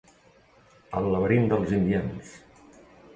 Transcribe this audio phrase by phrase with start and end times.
[0.99, 2.33] "El laberint dels indians"